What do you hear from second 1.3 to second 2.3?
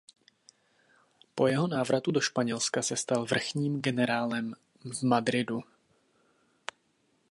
Po jeho návratu do